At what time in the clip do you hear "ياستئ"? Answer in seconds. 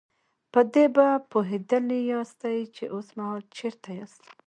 2.11-2.59, 3.99-4.29